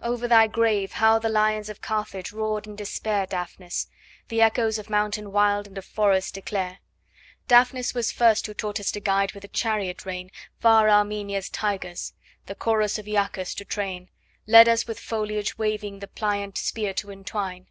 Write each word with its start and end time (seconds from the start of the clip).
Over 0.00 0.28
thy 0.28 0.46
grave 0.46 0.92
how 0.92 1.18
the 1.18 1.28
lions 1.28 1.68
of 1.68 1.80
Carthage 1.80 2.30
roared 2.30 2.68
in 2.68 2.76
despair, 2.76 3.26
Daphnis, 3.26 3.88
the 4.28 4.40
echoes 4.40 4.78
of 4.78 4.88
mountain 4.88 5.32
wild 5.32 5.66
and 5.66 5.76
of 5.76 5.84
forest 5.84 6.34
declare. 6.34 6.78
Daphnis 7.48 7.92
was 7.92 8.12
first 8.12 8.46
who 8.46 8.54
taught 8.54 8.78
us 8.78 8.92
to 8.92 9.00
guide, 9.00 9.32
with 9.32 9.42
a 9.42 9.48
chariot 9.48 10.06
rein, 10.06 10.30
Far 10.60 10.88
Armenia's 10.88 11.50
tigers, 11.50 12.12
the 12.46 12.54
chorus 12.54 12.96
of 12.96 13.08
Iacchus 13.08 13.56
to 13.56 13.64
train, 13.64 14.08
Led 14.46 14.68
us 14.68 14.86
with 14.86 15.00
foliage 15.00 15.58
waving 15.58 15.98
the 15.98 16.06
pliant 16.06 16.56
spear 16.58 16.94
to 16.94 17.10
entwine. 17.10 17.66